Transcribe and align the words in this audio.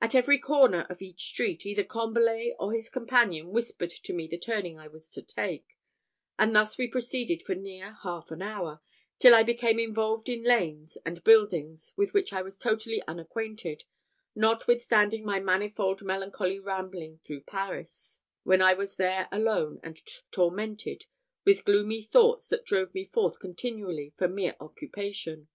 At 0.00 0.14
every 0.14 0.38
corner 0.38 0.86
of 0.88 1.02
each 1.02 1.22
street, 1.26 1.66
either 1.66 1.84
Combalet 1.84 2.54
or 2.58 2.72
his 2.72 2.88
companion 2.88 3.50
whispered 3.50 3.90
to 3.90 4.14
me 4.14 4.26
the 4.26 4.38
turning 4.38 4.78
I 4.78 4.88
was 4.88 5.10
to 5.10 5.20
take; 5.20 5.76
and 6.38 6.56
thus 6.56 6.78
we 6.78 6.88
proceeded 6.88 7.42
for 7.42 7.54
near 7.54 7.92
half 8.02 8.30
an 8.30 8.40
hour, 8.40 8.80
till 9.18 9.34
I 9.34 9.42
became 9.42 9.78
involved 9.78 10.30
in 10.30 10.42
lanes 10.42 10.96
and 11.04 11.22
buildings 11.22 11.92
with 11.98 12.14
which 12.14 12.32
I 12.32 12.40
was 12.40 12.56
totally 12.56 13.02
unacquainted, 13.06 13.84
notwithstanding 14.34 15.26
my 15.26 15.38
manifold 15.38 16.00
melancholy 16.00 16.58
rambling 16.58 17.18
through 17.18 17.42
Paris, 17.42 18.22
when 18.44 18.62
I 18.62 18.72
was 18.72 18.96
there 18.96 19.28
alone 19.30 19.80
and 19.82 20.00
tormented 20.30 21.04
with 21.44 21.66
gloomy 21.66 22.00
thoughts 22.00 22.48
that 22.48 22.64
drove 22.64 22.94
me 22.94 23.04
forth 23.04 23.38
continually, 23.38 24.14
for 24.16 24.28
mere 24.28 24.56
occupation. 24.60 25.48